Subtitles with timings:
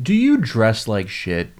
[0.00, 1.50] Do you dress like shit?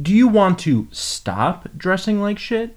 [0.00, 2.76] Do you want to stop dressing like shit?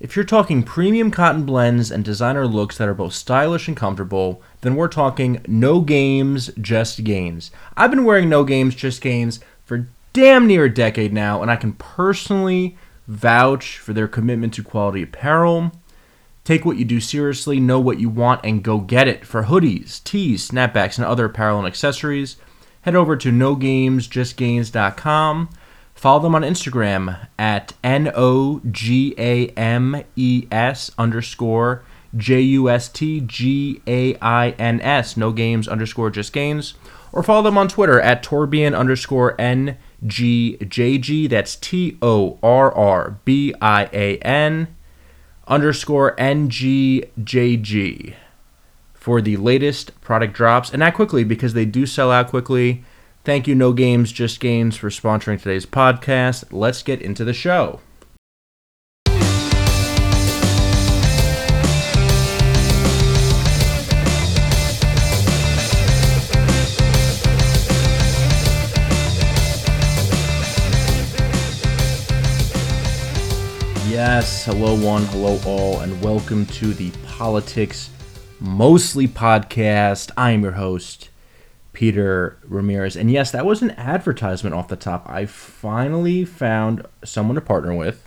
[0.00, 4.42] If you're talking premium cotton blends and designer looks that are both stylish and comfortable,
[4.62, 7.50] then we're talking no games, just gains.
[7.76, 11.56] I've been wearing no games, just gains for damn near a decade now, and I
[11.56, 15.70] can personally vouch for their commitment to quality apparel.
[16.44, 19.24] Take what you do seriously, know what you want, and go get it.
[19.24, 22.36] For hoodies, tees, snapbacks, and other apparel and accessories,
[22.82, 25.48] head over to nogamesjustgains.com.
[25.94, 31.84] Follow them on Instagram at N O G A M E S underscore
[32.16, 36.74] J U S T G A I N S, no games underscore just gains.
[37.12, 41.26] Or follow them on Twitter at Torrbian underscore N G J G.
[41.26, 44.74] That's T O R R B I A N
[45.46, 48.14] underscore N G J G
[49.02, 50.70] for the latest product drops.
[50.70, 52.84] And not quickly because they do sell out quickly.
[53.24, 56.44] Thank you, No Games, Just Games, for sponsoring today's podcast.
[56.52, 57.80] Let's get into the show.
[73.90, 77.90] Yes, hello, one, hello, all, and welcome to the Politics
[78.44, 80.10] Mostly podcast.
[80.16, 81.10] I am your host,
[81.72, 82.96] Peter Ramirez.
[82.96, 85.08] And yes, that was an advertisement off the top.
[85.08, 88.04] I finally found someone to partner with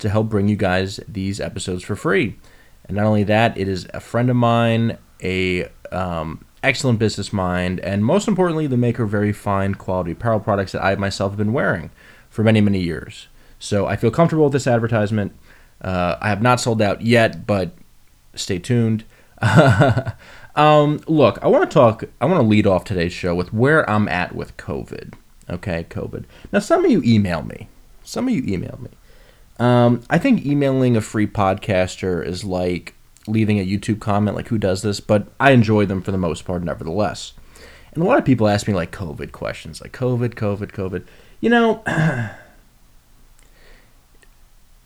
[0.00, 2.36] to help bring you guys these episodes for free.
[2.84, 7.80] And not only that, it is a friend of mine, a um, excellent business mind,
[7.80, 11.38] and most importantly, the maker of very fine quality apparel products that I myself have
[11.38, 11.90] been wearing
[12.28, 13.28] for many, many years.
[13.58, 15.32] So I feel comfortable with this advertisement.
[15.80, 17.70] Uh, I have not sold out yet, but
[18.34, 19.04] stay tuned.
[20.54, 22.04] um, look, I want to talk.
[22.20, 25.14] I want to lead off today's show with where I'm at with COVID.
[25.50, 26.24] Okay, COVID.
[26.52, 27.68] Now, some of you email me.
[28.02, 28.90] Some of you email me.
[29.58, 32.94] Um, I think emailing a free podcaster is like
[33.26, 34.36] leaving a YouTube comment.
[34.36, 35.00] Like, who does this?
[35.00, 37.32] But I enjoy them for the most part, nevertheless.
[37.92, 41.04] And a lot of people ask me like COVID questions, like COVID, COVID, COVID.
[41.40, 41.82] You know.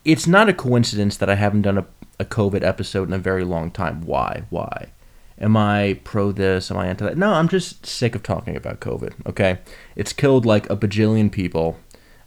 [0.05, 1.87] it's not a coincidence that I haven't done a,
[2.19, 4.03] a COVID episode in a very long time.
[4.03, 4.45] Why?
[4.51, 4.93] Why?
[5.39, 6.71] Am I pro this?
[6.71, 7.19] Am I anti that?
[7.19, 9.27] No, I'm just sick of talking about COVID.
[9.27, 9.59] Okay,
[9.97, 11.79] it's killed like a bajillion people,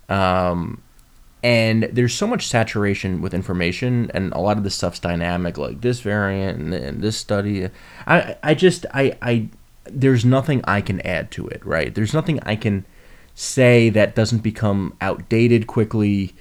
[0.09, 0.81] um,
[1.41, 5.81] and there's so much saturation with information, and a lot of this stuff's dynamic, like
[5.81, 7.69] this variant and, and this study.
[8.05, 9.49] I, I just, I, I,
[9.85, 11.65] there's nothing I can add to it.
[11.65, 11.93] Right?
[11.93, 12.85] There's nothing I can
[13.33, 16.33] say that doesn't become outdated quickly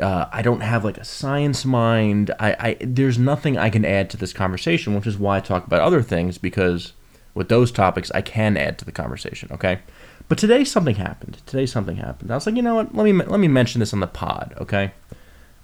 [0.00, 2.30] uh, I don't have like a science mind.
[2.38, 5.66] I, I there's nothing I can add to this conversation, which is why I talk
[5.66, 6.92] about other things because
[7.34, 9.50] with those topics I can add to the conversation.
[9.52, 9.80] Okay,
[10.28, 11.42] but today something happened.
[11.46, 12.30] Today something happened.
[12.30, 12.94] I was like, you know what?
[12.94, 14.54] Let me let me mention this on the pod.
[14.60, 14.92] Okay.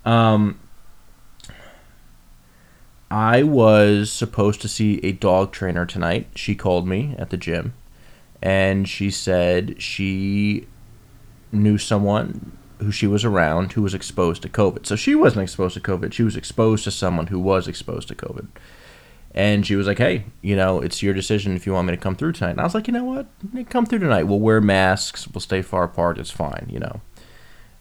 [0.05, 0.61] Um,
[3.11, 6.29] I was supposed to see a dog trainer tonight.
[6.35, 7.73] She called me at the gym,
[8.43, 10.67] and she said she
[11.51, 14.87] knew someone who she was around who was exposed to COVID.
[14.87, 16.13] So she wasn't exposed to COVID.
[16.13, 18.49] She was exposed to someone who was exposed to COVID.
[19.35, 22.01] And she was like, hey, you know, it's your decision if you want me to
[22.01, 22.53] come through tonight.
[22.53, 23.27] And I was like, you know what?
[23.69, 24.25] Come through tonight.
[24.25, 25.29] We'll wear masks.
[25.29, 26.19] We'll stay far apart.
[26.19, 27.01] It's fine, you know.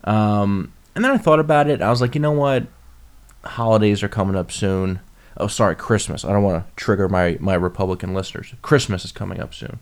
[0.03, 1.81] Um, and then I thought about it.
[1.81, 2.67] I was like, you know what?
[3.43, 4.99] Holidays are coming up soon.
[5.37, 6.25] Oh, sorry, Christmas.
[6.25, 8.53] I don't want to trigger my, my Republican listeners.
[8.61, 9.79] Christmas is coming up soon.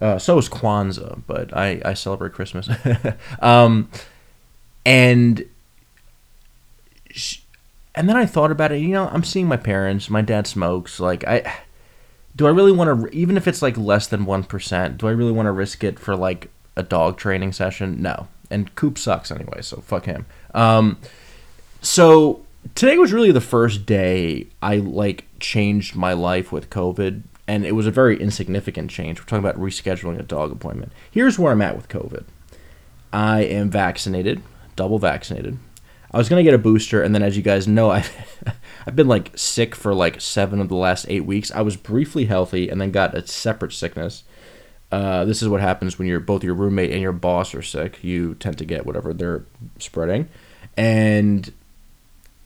[0.00, 2.70] Uh, so is Kwanzaa, but I, I celebrate Christmas.
[3.40, 3.90] um,
[4.84, 5.44] and
[7.10, 7.42] she,
[7.94, 8.78] and then I thought about it.
[8.78, 10.10] You know, I'm seeing my parents.
[10.10, 11.00] My dad smokes.
[11.00, 11.60] Like, I
[12.36, 13.16] do I really want to?
[13.16, 15.98] Even if it's like less than one percent, do I really want to risk it
[15.98, 18.00] for like a dog training session?
[18.00, 18.28] No.
[18.50, 20.26] And Coop sucks anyway, so fuck him.
[20.54, 20.98] Um,
[21.82, 27.64] so today was really the first day I like changed my life with COVID, and
[27.64, 29.20] it was a very insignificant change.
[29.20, 30.92] We're talking about rescheduling a dog appointment.
[31.10, 32.24] Here's where I'm at with COVID.
[33.12, 34.42] I am vaccinated
[34.80, 35.58] double vaccinated.
[36.10, 38.10] I was gonna get a booster, and then as you guys know, I've
[38.86, 41.50] I've been like sick for like seven of the last eight weeks.
[41.50, 44.24] I was briefly healthy, and then got a separate sickness.
[44.90, 48.02] Uh, this is what happens when you're both your roommate and your boss are sick.
[48.02, 49.44] You tend to get whatever they're
[49.78, 50.30] spreading,
[50.78, 51.52] and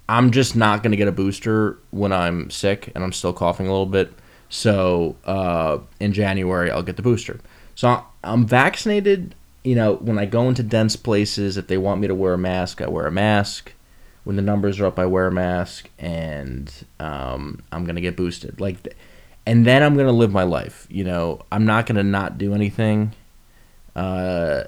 [0.09, 3.71] I'm just not gonna get a booster when I'm sick and I'm still coughing a
[3.71, 4.13] little bit.
[4.49, 7.39] So uh, in January, I'll get the booster.
[7.77, 12.07] So I'm vaccinated you know, when I go into dense places, if they want me
[12.07, 13.73] to wear a mask, I wear a mask.
[14.25, 18.61] When the numbers are up, I wear a mask, and um, I'm gonna get boosted.
[18.61, 18.95] Like,
[19.47, 20.87] and then I'm gonna live my life.
[20.91, 23.13] You know, I'm not gonna not do anything.
[23.97, 24.65] Uh,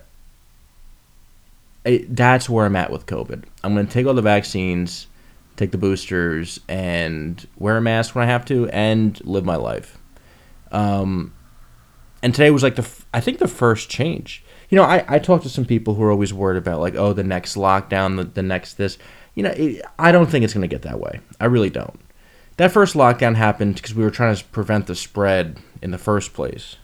[1.85, 3.45] it, that's where I'm at with COVID.
[3.63, 5.07] I'm to take all the vaccines,
[5.57, 9.99] take the boosters, and wear a mask when I have to, and live my life.
[10.73, 11.33] Um,
[12.23, 14.43] and today was like the I think the first change.
[14.69, 17.13] You know, I, I talked to some people who are always worried about like, oh,
[17.13, 18.99] the next lockdown, the, the next this.
[19.35, 21.21] You know, it, I don't think it's going to get that way.
[21.41, 22.01] I really don't.
[22.57, 26.33] That first lockdown happened because we were trying to prevent the spread in the first
[26.33, 26.77] place.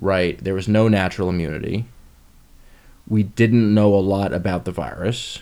[0.00, 0.42] Right?
[0.42, 1.86] There was no natural immunity.
[3.06, 5.40] We didn't know a lot about the virus.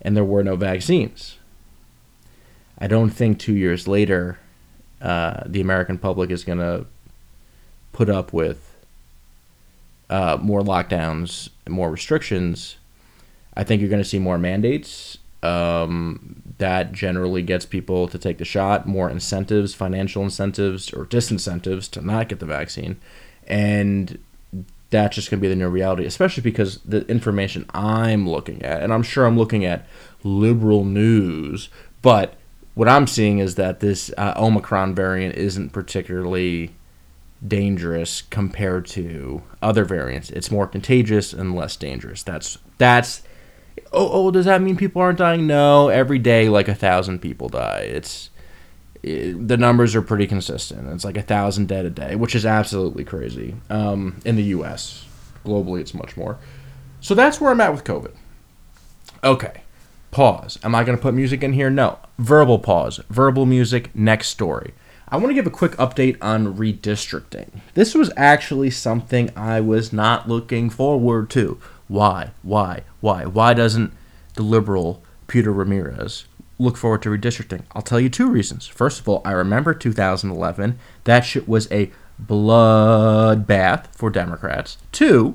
[0.00, 1.38] And there were no vaccines.
[2.78, 4.38] I don't think two years later,
[5.00, 6.86] uh, the American public is going to
[7.92, 8.71] put up with
[10.12, 12.76] uh, more lockdowns, more restrictions,
[13.56, 15.16] I think you're going to see more mandates.
[15.42, 21.90] Um, that generally gets people to take the shot, more incentives, financial incentives or disincentives
[21.92, 23.00] to not get the vaccine.
[23.48, 24.18] And
[24.90, 28.82] that's just going to be the new reality, especially because the information I'm looking at,
[28.82, 29.86] and I'm sure I'm looking at
[30.22, 31.70] liberal news,
[32.02, 32.34] but
[32.74, 36.70] what I'm seeing is that this uh, Omicron variant isn't particularly
[37.46, 40.30] dangerous compared to other variants.
[40.30, 42.22] It's more contagious and less dangerous.
[42.22, 43.22] That's that's
[43.92, 45.46] oh, oh does that mean people aren't dying?
[45.46, 47.80] No, every day like a thousand people die.
[47.80, 48.30] It's
[49.02, 50.88] it, the numbers are pretty consistent.
[50.88, 53.56] It's like a thousand dead a day, which is absolutely crazy.
[53.68, 55.06] Um, in the U.S.,
[55.44, 56.38] globally, it's much more.
[57.00, 58.14] So that's where I'm at with COVID.
[59.24, 59.62] Okay,
[60.12, 60.58] pause.
[60.62, 61.70] Am I going to put music in here?
[61.70, 61.98] No.
[62.18, 63.00] Verbal pause.
[63.10, 63.94] Verbal music.
[63.94, 64.72] Next story.
[65.12, 67.60] I want to give a quick update on redistricting.
[67.74, 71.60] This was actually something I was not looking forward to.
[71.86, 72.30] Why?
[72.42, 72.84] Why?
[73.02, 73.26] Why?
[73.26, 73.92] Why doesn't
[74.36, 76.24] the liberal Peter Ramirez
[76.58, 77.64] look forward to redistricting?
[77.72, 78.66] I'll tell you two reasons.
[78.66, 80.78] First of all, I remember 2011.
[81.04, 84.78] That shit was a bloodbath for Democrats.
[84.92, 85.34] Two,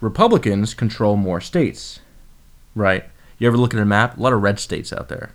[0.00, 2.00] Republicans control more states.
[2.74, 3.04] Right?
[3.36, 4.16] You ever look at a map?
[4.16, 5.32] A lot of red states out there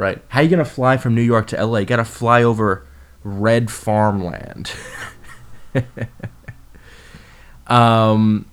[0.00, 0.20] right?
[0.28, 1.80] How you gonna fly from New York to LA?
[1.80, 2.86] You gotta fly over
[3.22, 4.72] red farmland.
[7.66, 8.46] um,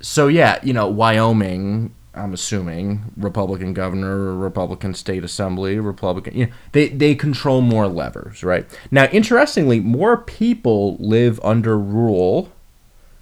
[0.00, 1.94] so yeah, you know, Wyoming.
[2.14, 6.36] I'm assuming Republican governor, Republican state assembly, Republican.
[6.36, 8.66] You know, they they control more levers, right?
[8.90, 12.52] Now, interestingly, more people live under rule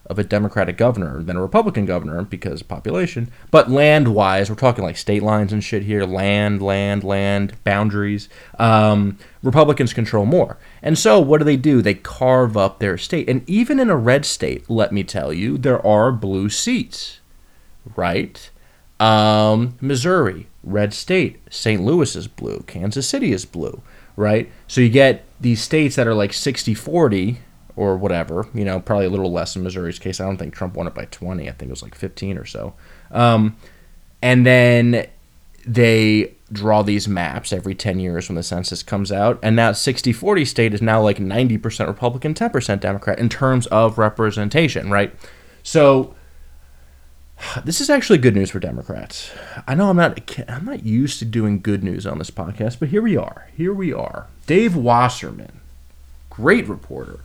[0.06, 3.30] of a Democratic governor than a Republican governor because population.
[3.50, 8.28] But land wise, we're talking like state lines and shit here land, land, land, boundaries.
[8.58, 10.58] Um, Republicans control more.
[10.82, 11.82] And so what do they do?
[11.82, 13.28] They carve up their state.
[13.28, 17.20] And even in a red state, let me tell you, there are blue seats,
[17.96, 18.50] right?
[19.00, 21.40] Um, Missouri, red state.
[21.50, 21.82] St.
[21.82, 22.64] Louis is blue.
[22.66, 23.82] Kansas City is blue,
[24.16, 24.50] right?
[24.66, 27.38] So you get these states that are like 60 40
[27.76, 28.48] or whatever.
[28.54, 30.20] You know, probably a little less in Missouri's case.
[30.20, 31.48] I don't think Trump won it by 20.
[31.48, 32.74] I think it was like 15 or so.
[33.10, 33.56] Um,
[34.22, 35.06] and then
[35.66, 39.38] they draw these maps every 10 years when the census comes out.
[39.42, 43.98] And that 60 40 state is now like 90% Republican, 10% Democrat in terms of
[43.98, 45.14] representation, right?
[45.62, 46.14] So
[47.64, 49.30] this is actually good news for Democrats.
[49.66, 52.88] I know I'm not I'm not used to doing good news on this podcast, but
[52.88, 53.48] here we are.
[53.56, 54.28] Here we are.
[54.46, 55.60] Dave Wasserman,
[56.30, 57.20] great reporter,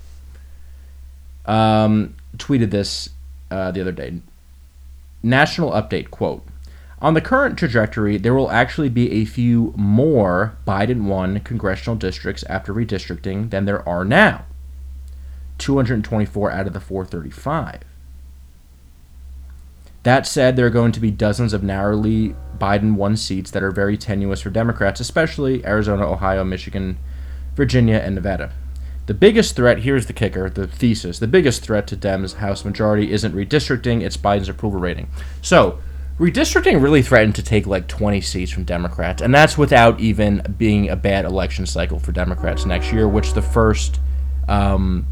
[1.46, 3.10] um, tweeted this
[3.50, 4.22] uh, the other day.
[5.24, 6.44] National update quote
[7.02, 12.44] on the current trajectory, there will actually be a few more Biden won congressional districts
[12.44, 14.46] after redistricting than there are now
[15.58, 17.82] 224 out of the 435.
[20.04, 23.72] That said, there are going to be dozens of narrowly Biden won seats that are
[23.72, 26.98] very tenuous for Democrats, especially Arizona, Ohio, Michigan,
[27.56, 28.52] Virginia, and Nevada.
[29.08, 31.20] The biggest threat, here's the kicker, the thesis.
[31.20, 35.10] The biggest threat to Dems' House majority isn't redistricting, it's Biden's approval rating.
[35.42, 35.80] So,
[36.20, 40.90] redistricting really threatened to take like 20 seats from Democrats, and that's without even being
[40.90, 44.00] a bad election cycle for Democrats next year, which the first.
[44.48, 45.08] Um,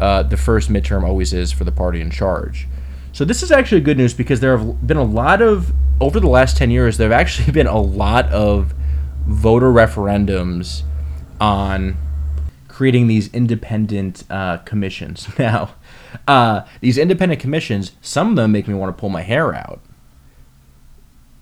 [0.00, 2.66] uh, the first midterm always is for the party in charge.
[3.12, 6.28] So this is actually good news because there have been a lot of over the
[6.28, 8.74] last 10 years there have actually been a lot of
[9.26, 10.82] voter referendums
[11.40, 11.96] on
[12.82, 15.28] creating these independent uh, commissions.
[15.38, 15.76] Now,
[16.26, 19.78] uh, these independent commissions, some of them make me want to pull my hair out.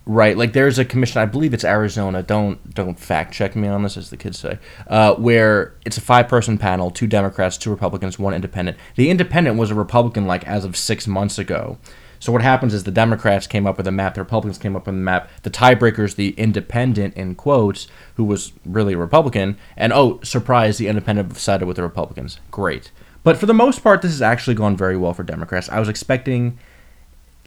[0.05, 2.21] Right, like there's a commission, I believe it's Arizona.
[2.21, 4.59] Don't don't fact check me on this, as the kids say.
[4.85, 8.77] Uh, where it's a five person panel, two Democrats, two Republicans, one Independent.
[8.95, 11.79] The Independent was a Republican, like as of six months ago.
[12.21, 14.85] So what happens is the Democrats came up with a map, the Republicans came up
[14.85, 15.27] with a map.
[15.41, 20.87] The tiebreakers, the independent in quotes, who was really a Republican, and oh, surprise, the
[20.87, 22.39] independent sided with the Republicans.
[22.51, 22.91] Great.
[23.23, 25.67] But for the most part, this has actually gone very well for Democrats.
[25.69, 26.59] I was expecting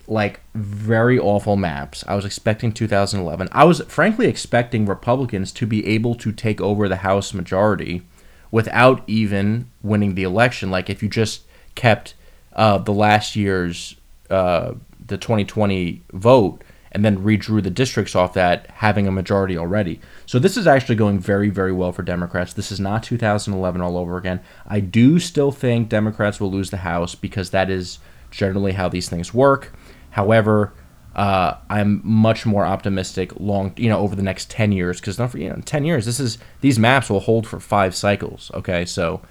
[0.09, 2.03] like very awful maps.
[2.09, 3.49] I was expecting 2011.
[3.53, 8.03] I was frankly expecting Republicans to be able to take over the House majority
[8.51, 10.73] without even winning the election.
[10.73, 11.43] Like if you just
[11.77, 12.15] kept
[12.55, 13.95] uh, the last year's
[14.31, 14.75] uh,
[15.07, 16.63] the 2020 vote
[16.95, 20.01] and then redrew the districts off that, having a majority already.
[20.27, 22.53] So this is actually going very, very well for Democrats.
[22.53, 24.41] This is not 2011 all over again.
[24.65, 27.99] I do still think Democrats will lose the House because that is
[28.31, 29.73] generally how these things work.
[30.11, 30.73] However,
[31.17, 35.31] uh, I'm much more optimistic long, you know, over the next 10 years because not
[35.31, 36.07] for you know 10 years.
[36.07, 38.51] This is these maps will hold for five cycles.
[38.55, 39.23] Okay, so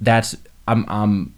[0.00, 0.36] that's
[0.66, 1.34] I'm I'm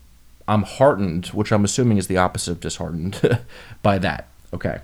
[0.51, 3.41] I'm heartened, which I'm assuming is the opposite of disheartened
[3.83, 4.27] by that.
[4.53, 4.81] Okay,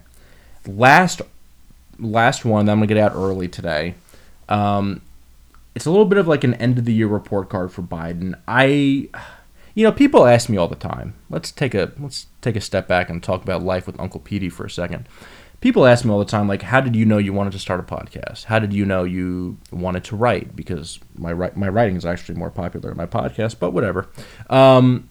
[0.65, 1.23] last
[1.99, 3.97] last one that I'm gonna get out early today.
[4.49, 5.03] Um,
[5.75, 8.39] it's a little bit of like an end of the year report card for Biden.
[8.47, 9.09] I,
[9.75, 11.15] you know, people ask me all the time.
[11.29, 14.49] Let's take a let's take a step back and talk about life with Uncle Petey
[14.49, 15.09] for a second.
[15.61, 17.81] People ask me all the time, like, how did you know you wanted to start
[17.81, 18.45] a podcast?
[18.45, 20.55] How did you know you wanted to write?
[20.55, 24.07] Because my my writing is actually more popular than my podcast, but whatever.
[24.49, 25.09] Um,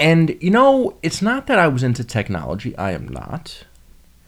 [0.00, 2.76] and you know, it's not that I was into technology.
[2.76, 3.64] I am not.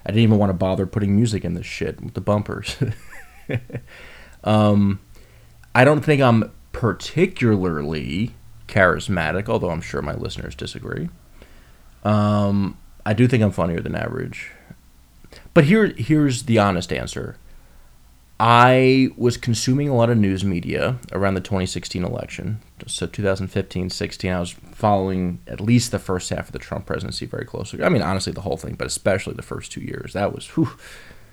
[0.05, 2.77] I didn't even want to bother putting music in this shit with the bumpers.
[4.45, 5.01] um,
[5.75, 8.35] I don't think I'm particularly
[8.69, 11.09] charismatic, although I'm sure my listeners disagree.
[12.05, 12.77] Um,
[13.07, 14.51] I do think I'm funnier than average.
[15.55, 17.37] But here, here's the honest answer.
[18.41, 22.61] I was consuming a lot of news media around the 2016 election.
[22.87, 27.27] So 2015, 16, I was following at least the first half of the Trump presidency
[27.27, 27.83] very closely.
[27.83, 30.13] I mean, honestly, the whole thing, but especially the first two years.
[30.13, 30.71] That was, whew,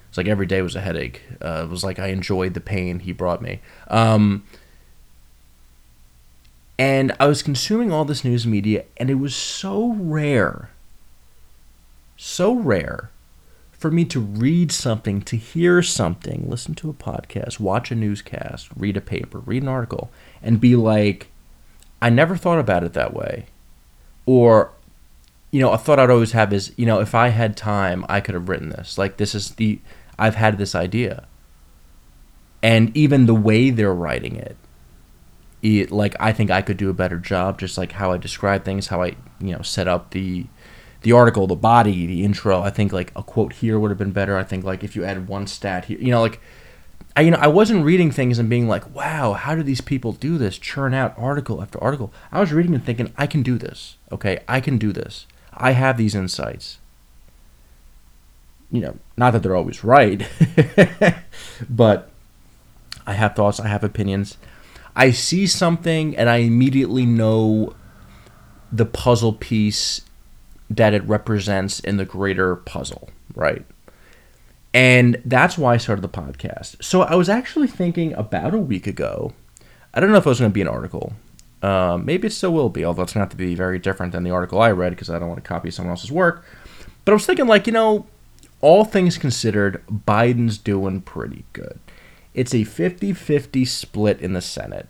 [0.08, 1.22] it's like every day was a headache.
[1.42, 3.60] Uh, it was like I enjoyed the pain he brought me.
[3.88, 4.44] Um,
[6.78, 10.70] and I was consuming all this news media, and it was so rare,
[12.16, 13.10] so rare
[13.80, 18.68] for me to read something, to hear something, listen to a podcast, watch a newscast,
[18.76, 20.12] read a paper, read an article,
[20.44, 21.28] and be like,
[22.02, 23.48] I never thought about it that way.
[24.26, 24.72] Or,
[25.52, 28.22] you know, a thought I'd always have is, you know, if I had time, I
[28.22, 28.98] could have written this.
[28.98, 29.80] Like, this is the,
[30.18, 31.28] I've had this idea.
[32.62, 34.58] And even the way they're writing it,
[35.62, 38.64] it like, I think I could do a better job, just like how I describe
[38.64, 40.46] things, how I, you know, set up the,
[41.02, 42.62] the article, the body, the intro.
[42.62, 44.38] I think like a quote here would have been better.
[44.38, 46.42] I think like if you added one stat here, you know, like
[47.20, 50.14] I you know I wasn't reading things and being like, wow, how do these people
[50.14, 50.58] do this?
[50.58, 52.14] Churn out article after article.
[52.32, 53.98] I was reading and thinking, I can do this.
[54.10, 55.28] Okay, I can do this.
[55.52, 56.78] I have these insights.
[58.72, 60.30] You know, not that they're always right,
[61.70, 62.10] but
[63.06, 63.60] I have thoughts.
[63.60, 64.38] I have opinions.
[64.96, 67.76] I see something and I immediately know
[68.72, 70.04] the puzzle piece
[70.70, 73.66] that it represents in the greater puzzle, right?
[74.74, 76.84] And that's why I started the podcast.
[76.84, 79.34] So I was actually thinking about a week ago.
[79.94, 81.14] I don't know if it was going to be an article.
[81.62, 84.24] Uh, maybe it still will be, although it's going to to be very different than
[84.24, 86.46] the article I read because I don't want to copy someone else's work.
[87.04, 88.06] But I was thinking, like, you know,
[88.62, 91.80] all things considered, Biden's doing pretty good.
[92.34, 94.88] It's a 50 50 split in the Senate,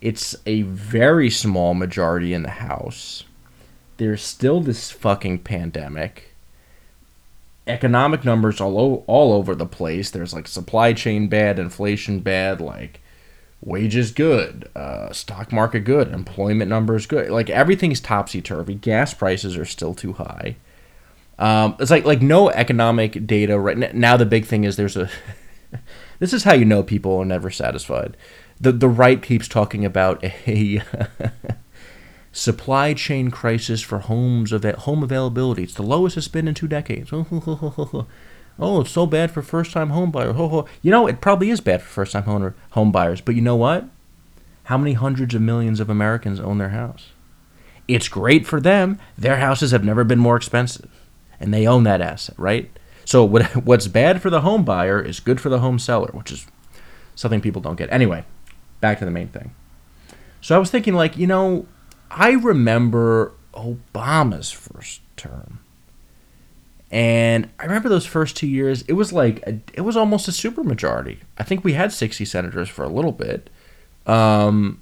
[0.00, 3.24] it's a very small majority in the House
[4.00, 6.29] there's still this fucking pandemic.
[7.70, 10.10] Economic numbers all o- all over the place.
[10.10, 13.00] There's like supply chain bad, inflation bad, like
[13.62, 17.30] wages good, uh, stock market good, employment numbers good.
[17.30, 18.74] Like everything's topsy turvy.
[18.74, 20.56] Gas prices are still too high.
[21.38, 24.16] Um, it's like like no economic data right now.
[24.16, 25.08] The big thing is there's a.
[26.18, 28.16] this is how you know people are never satisfied.
[28.60, 30.82] The the right keeps talking about a
[32.32, 35.64] supply chain crisis for homes of home availability.
[35.64, 37.10] It's the lowest it's been in two decades.
[37.12, 38.06] oh,
[38.58, 40.36] it's so bad for first-time home buyers.
[40.82, 43.20] You know, it probably is bad for first-time home home buyers.
[43.20, 43.84] But you know what?
[44.64, 47.08] How many hundreds of millions of Americans own their house?
[47.88, 49.00] It's great for them.
[49.18, 50.90] Their houses have never been more expensive,
[51.40, 52.70] and they own that asset, right?
[53.04, 56.30] So what, what's bad for the home buyer is good for the home seller, which
[56.30, 56.46] is
[57.16, 57.90] something people don't get.
[57.90, 58.24] Anyway,
[58.80, 59.52] back to the main thing.
[60.40, 61.66] So I was thinking, like, you know,
[62.10, 65.60] I remember Obama's first term.
[66.90, 70.32] And I remember those first two years, it was like, a, it was almost a
[70.32, 71.18] supermajority.
[71.38, 73.48] I think we had 60 senators for a little bit
[74.06, 74.80] um,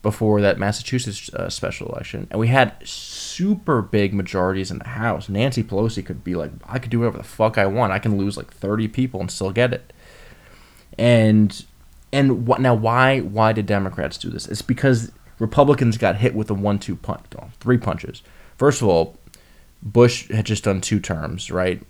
[0.00, 2.26] before that Massachusetts uh, special election.
[2.30, 5.28] And we had super big majorities in the House.
[5.28, 7.92] Nancy Pelosi could be like, I could do whatever the fuck I want.
[7.92, 9.92] I can lose like 30 people and still get it.
[10.96, 11.64] And
[12.12, 14.46] and what now why why did Democrats do this?
[14.46, 17.24] It's because Republicans got hit with a one-two punch,
[17.60, 18.22] three punches.
[18.56, 19.16] First of all,
[19.82, 21.82] Bush had just done two terms, right?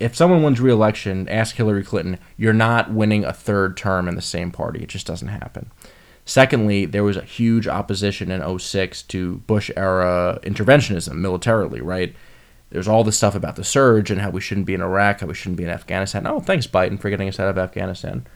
[0.00, 4.22] If someone wins re-election, ask Hillary Clinton, you're not winning a third term in the
[4.22, 4.82] same party.
[4.82, 5.70] It just doesn't happen.
[6.24, 12.14] Secondly, there was a huge opposition in 06 to Bush era interventionism militarily, right?
[12.70, 15.26] There's all this stuff about the surge and how we shouldn't be in Iraq, how
[15.26, 16.26] we shouldn't be in Afghanistan.
[16.26, 18.26] Oh, thanks, Biden, for getting us out of Afghanistan.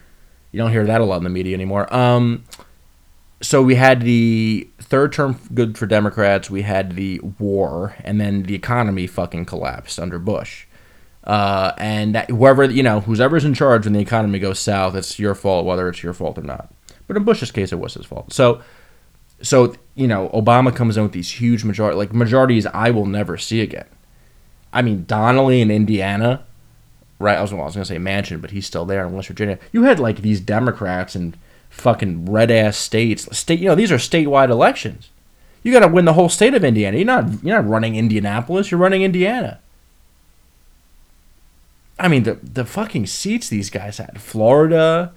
[0.53, 1.93] You don't hear that a lot in the media anymore.
[1.95, 2.45] Um,
[3.43, 6.49] so we had the third term good for Democrats.
[6.49, 10.67] We had the war, and then the economy fucking collapsed under Bush.
[11.25, 15.19] Uh, and that, whoever you know, whoever's in charge when the economy goes south, it's
[15.19, 16.73] your fault, whether it's your fault or not.
[17.07, 18.33] But in Bush's case, it was his fault.
[18.33, 18.63] So,
[19.43, 23.37] so you know, Obama comes in with these huge majority, like majorities I will never
[23.37, 23.87] see again.
[24.73, 26.45] I mean, Donnelly in Indiana,
[27.19, 27.37] right?
[27.37, 29.29] I was, well, I was going to say Manchin, but he's still there in West
[29.29, 29.59] Virginia.
[29.73, 31.37] You had like these Democrats and
[31.73, 33.27] fucking red ass states.
[33.37, 35.11] State, you know, these are statewide elections.
[35.63, 36.97] You got to win the whole state of Indiana.
[36.97, 38.71] You're not you're not running Indianapolis.
[38.71, 39.61] You're running Indiana.
[41.99, 44.21] I mean, the the fucking seats these guys had.
[44.21, 45.13] Florida,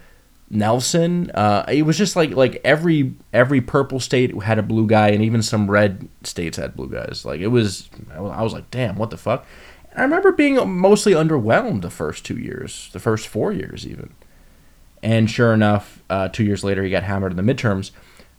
[0.50, 1.32] Nelson.
[1.32, 5.24] Uh, it was just like like every every purple state had a blue guy, and
[5.24, 7.26] even some red states had blue guys.
[7.26, 9.46] Like it was, I was like, damn, what the fuck.
[9.96, 14.14] I remember being mostly underwhelmed the first two years, the first four years even.
[15.06, 17.92] And sure enough, uh, two years later, he got hammered in the midterms.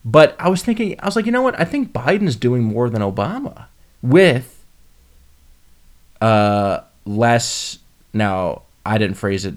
[0.04, 1.58] But I was thinking, I was like, you know what?
[1.60, 3.66] I think Biden's doing more than Obama
[4.02, 4.64] with
[6.20, 7.78] uh, less.
[8.12, 9.54] Now, I didn't phrase it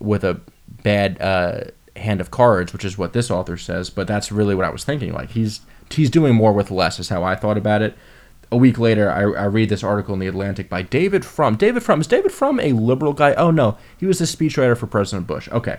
[0.00, 0.40] with a
[0.82, 1.60] bad uh,
[1.94, 4.82] hand of cards, which is what this author says, but that's really what I was
[4.82, 5.12] thinking.
[5.12, 7.96] Like he's he's doing more with less, is how I thought about it.
[8.50, 11.54] A week later, I, I read this article in the Atlantic by David Frum.
[11.54, 13.34] David Frum is David Frum a liberal guy?
[13.34, 15.48] Oh no, he was the speechwriter for President Bush.
[15.50, 15.78] Okay,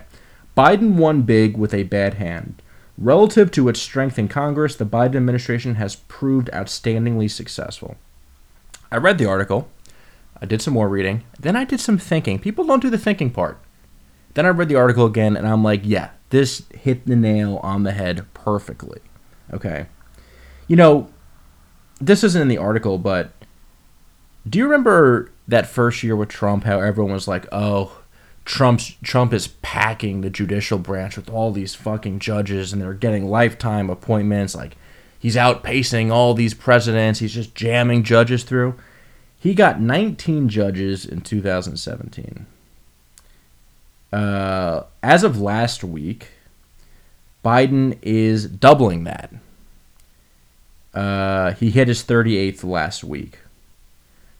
[0.56, 2.60] Biden won big with a bad hand.
[2.98, 7.96] Relative to its strength in Congress, the Biden administration has proved outstandingly successful.
[8.90, 9.68] I read the article.
[10.40, 11.24] I did some more reading.
[11.40, 12.38] Then I did some thinking.
[12.38, 13.58] People don't do the thinking part.
[14.34, 17.82] Then I read the article again and I'm like, yeah, this hit the nail on
[17.84, 19.00] the head perfectly.
[19.52, 19.86] Okay.
[20.68, 21.10] You know,
[22.00, 23.32] this isn't in the article, but
[24.48, 28.01] do you remember that first year with Trump, how everyone was like, oh,
[28.44, 33.26] Trump's Trump is packing the judicial branch with all these fucking judges and they're getting
[33.26, 34.54] lifetime appointments.
[34.54, 34.76] Like
[35.18, 37.20] he's outpacing all these presidents.
[37.20, 38.74] He's just jamming judges through.
[39.38, 42.46] He got 19 judges in 2017
[44.12, 46.28] uh, as of last week
[47.44, 49.32] biden is doubling that.
[50.94, 53.38] Uh, he hit his 38th last week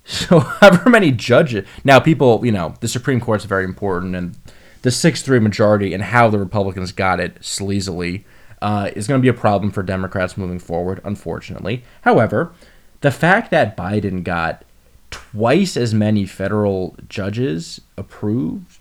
[0.04, 4.36] so however many judges now people, you know, the Supreme Court's very important and
[4.82, 8.24] the 6-3 majority and how the Republicans got it sleazily
[8.60, 11.82] uh, is going to be a problem for Democrats moving forward, unfortunately.
[12.02, 12.52] However,
[13.00, 14.64] the fact that Biden got
[15.10, 18.78] twice as many federal judges approved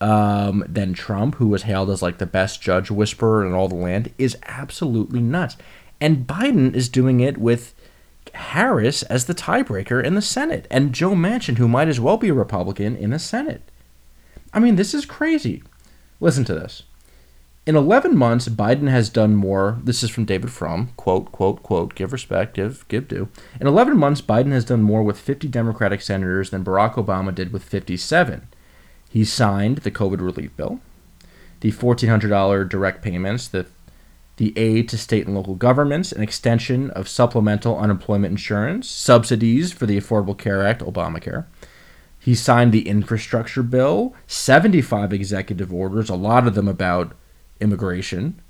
[0.00, 3.74] um, than Trump, who was hailed as like the best judge whisperer in all the
[3.74, 5.56] land, is absolutely nuts.
[6.00, 7.74] And Biden is doing it with
[8.34, 12.28] Harris as the tiebreaker in the Senate, and Joe Manchin, who might as well be
[12.28, 13.62] a Republican, in the Senate.
[14.52, 15.62] I mean, this is crazy.
[16.20, 16.82] Listen to this.
[17.66, 19.78] In 11 months, Biden has done more.
[19.84, 23.28] This is from David Frum, quote, quote, quote, give respect, give, give due.
[23.60, 27.52] In 11 months, Biden has done more with 50 Democratic senators than Barack Obama did
[27.52, 28.48] with 57.
[29.10, 30.80] He signed the COVID relief bill,
[31.60, 33.66] the $1,400 direct payments, the
[34.38, 39.84] the aid to state and local governments, an extension of supplemental unemployment insurance, subsidies for
[39.84, 41.44] the Affordable Care Act, Obamacare.
[42.20, 47.16] He signed the infrastructure bill, 75 executive orders, a lot of them about
[47.60, 48.40] immigration,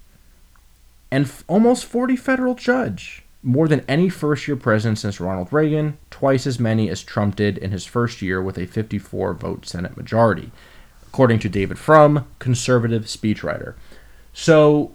[1.11, 5.97] and f- almost 40 federal judge, more than any first year president since Ronald Reagan,
[6.11, 9.97] twice as many as Trump did in his first year with a 54 vote Senate
[9.97, 10.51] majority,
[11.07, 13.73] according to David Frum, conservative speechwriter.
[14.35, 14.93] So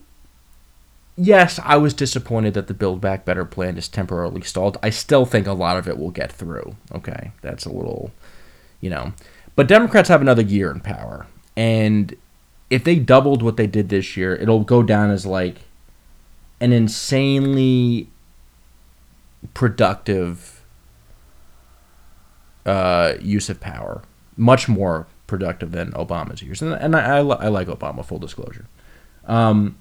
[1.15, 4.77] yes, I was disappointed that the Build Back Better plan is temporarily stalled.
[4.81, 6.75] I still think a lot of it will get through.
[6.91, 8.11] Okay, that's a little,
[8.81, 9.13] you know.
[9.55, 11.27] But Democrats have another year in power.
[11.55, 12.15] And
[12.69, 15.57] if they doubled what they did this year, it'll go down as like
[16.59, 18.09] an insanely
[19.53, 20.63] productive
[22.65, 24.01] uh, use of power.
[24.35, 26.61] Much more productive than Obama's years.
[26.61, 28.65] And, and I, I, I like Obama, full disclosure.
[29.25, 29.75] Um,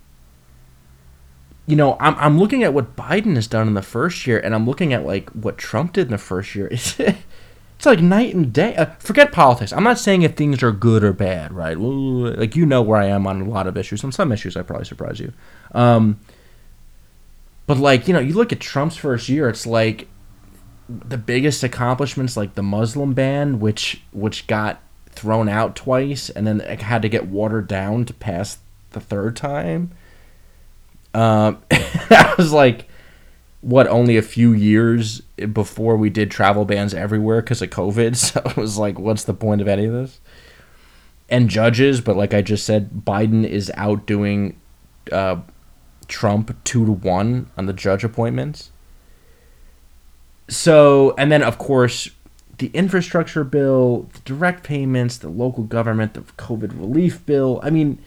[1.66, 4.54] you know, I'm I'm looking at what Biden has done in the first year, and
[4.54, 6.68] I'm looking at like what Trump did in the first year.
[6.72, 8.76] It's it's like night and day.
[8.76, 9.72] Uh, forget politics.
[9.72, 11.76] I'm not saying if things are good or bad, right?
[11.76, 14.04] Like you know where I am on a lot of issues.
[14.04, 15.32] On some issues, I probably surprise you.
[15.74, 16.20] Um,
[17.66, 20.08] But like, you know, you look at Trump's first year, it's like
[20.88, 26.60] the biggest accomplishments like the Muslim ban, which which got thrown out twice and then
[26.62, 28.58] it had to get watered down to pass
[28.90, 29.92] the third time.
[31.14, 32.88] Um, I was like,
[33.60, 33.86] what?
[33.86, 35.20] Only a few years
[35.52, 38.16] before we did travel bans everywhere because of COVID.
[38.32, 40.20] So it was like, what's the point of any of this?
[41.28, 44.60] And judges, but like I just said, Biden is outdoing
[45.10, 45.36] uh,
[46.08, 48.70] Trump two to one on the judge appointments.
[50.48, 52.10] So, and then of course,
[52.58, 57.60] the infrastructure bill, the direct payments, the local government, the COVID relief bill.
[57.62, 57.98] I mean,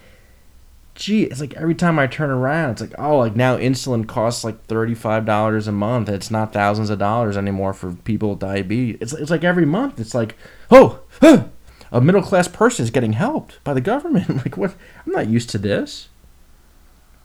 [0.95, 4.43] gee, it's like every time I turn around, it's like, oh, like now insulin costs
[4.43, 6.09] like $35 a month.
[6.09, 8.97] It's not thousands of dollars anymore for people with diabetes.
[9.01, 10.35] It's, it's like every month, it's like,
[10.71, 11.45] oh, huh,
[11.91, 14.29] a middle class person is getting helped by the government.
[14.37, 14.75] like, what?
[15.05, 16.07] I'm not used to this.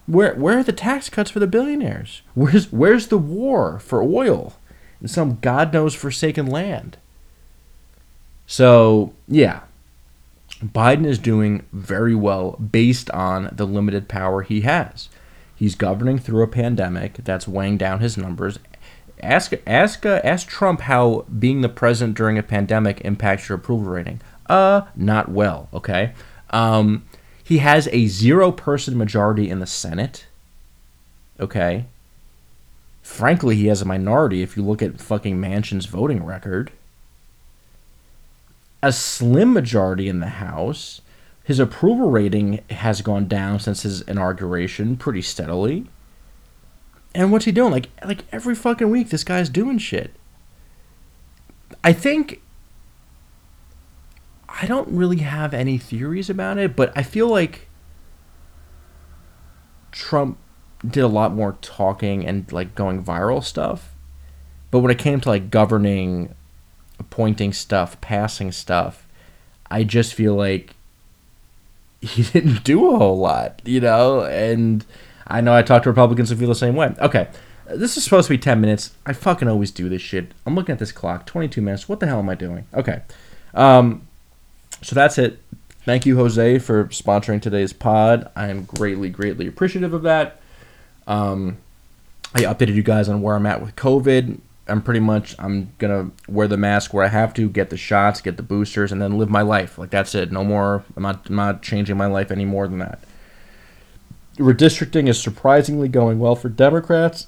[0.06, 2.22] Where, where are the tax cuts for the billionaires?
[2.34, 4.54] Where's, where's the war for oil
[5.00, 6.96] in some God knows forsaken land?
[8.48, 9.60] So, yeah,
[10.62, 15.08] Biden is doing very well based on the limited power he has.
[15.54, 18.58] He's governing through a pandemic that's weighing down his numbers.
[19.22, 23.92] Ask ask uh, ask Trump how being the president during a pandemic impacts your approval
[23.92, 24.20] rating.
[24.48, 25.68] Uh, not well.
[25.74, 26.12] Okay.
[26.50, 27.04] Um,
[27.44, 30.26] he has a zero person majority in the Senate.
[31.38, 31.86] Okay.
[33.02, 36.70] Frankly, he has a minority if you look at fucking Manchin's voting record
[38.82, 41.00] a slim majority in the House.
[41.44, 45.86] His approval rating has gone down since his inauguration pretty steadily.
[47.14, 47.72] And what's he doing?
[47.72, 50.14] Like like every fucking week this guy's doing shit.
[51.82, 52.40] I think
[54.48, 57.68] I don't really have any theories about it, but I feel like
[59.92, 60.38] Trump
[60.86, 63.94] did a lot more talking and like going viral stuff.
[64.70, 66.34] But when it came to like governing
[67.00, 69.06] appointing stuff, passing stuff,
[69.70, 70.74] I just feel like
[72.00, 74.22] he didn't do a whole lot, you know?
[74.22, 74.84] And
[75.26, 76.94] I know I talk to Republicans who feel the same way.
[77.00, 77.28] Okay,
[77.66, 78.92] this is supposed to be 10 minutes.
[79.06, 80.32] I fucking always do this shit.
[80.46, 81.88] I'm looking at this clock, 22 minutes.
[81.88, 82.66] What the hell am I doing?
[82.74, 83.02] Okay.
[83.54, 84.06] Um,
[84.82, 85.38] so that's it.
[85.84, 88.30] Thank you, Jose, for sponsoring today's pod.
[88.36, 90.40] I am greatly, greatly appreciative of that.
[91.06, 91.56] Um,
[92.34, 94.38] I updated you guys on where I'm at with COVID.
[94.70, 98.20] I'm pretty much I'm gonna wear the mask where I have to, get the shots,
[98.20, 99.78] get the boosters, and then live my life.
[99.78, 100.32] Like that's it.
[100.32, 100.84] No more.
[100.96, 101.28] I'm not.
[101.28, 103.00] I'm not changing my life any more than that.
[104.36, 107.26] Redistricting is surprisingly going well for Democrats.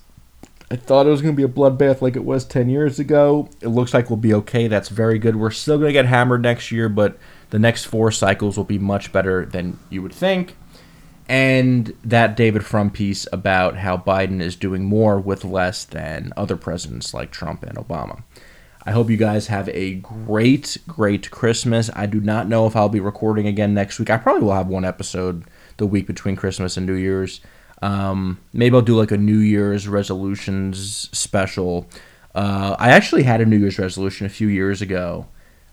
[0.70, 3.50] I thought it was going to be a bloodbath like it was 10 years ago.
[3.60, 4.68] It looks like we'll be okay.
[4.68, 5.36] That's very good.
[5.36, 7.18] We're still going to get hammered next year, but
[7.50, 10.56] the next four cycles will be much better than you would think
[11.32, 16.58] and that David Frum piece about how Biden is doing more with less than other
[16.58, 18.22] presidents like Trump and Obama.
[18.84, 21.88] I hope you guys have a great, great Christmas.
[21.96, 24.10] I do not know if I'll be recording again next week.
[24.10, 25.44] I probably will have one episode
[25.78, 27.40] the week between Christmas and New Year's.
[27.80, 31.88] Um, maybe I'll do like a New Year's resolutions special.
[32.34, 35.28] Uh, I actually had a New Year's resolution a few years ago.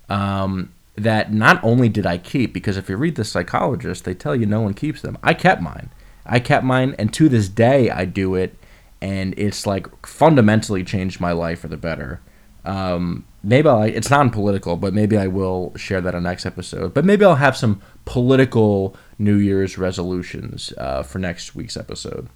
[0.07, 0.71] Um,
[1.03, 4.45] that not only did I keep, because if you read The Psychologist, they tell you
[4.45, 5.17] no one keeps them.
[5.23, 5.89] I kept mine.
[6.25, 8.55] I kept mine, and to this day, I do it,
[9.01, 12.21] and it's like fundamentally changed my life for the better.
[12.65, 16.93] Um, maybe I'll, it's non political, but maybe I will share that on next episode.
[16.93, 22.27] But maybe I'll have some political New Year's resolutions uh, for next week's episode.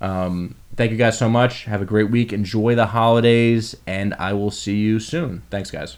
[0.00, 1.64] Um, thank you guys so much.
[1.64, 2.32] Have a great week.
[2.32, 5.42] Enjoy the holidays, and I will see you soon.
[5.50, 5.96] Thanks, guys.